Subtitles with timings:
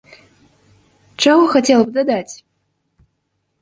[1.27, 2.33] Чаго хацела б дадаць?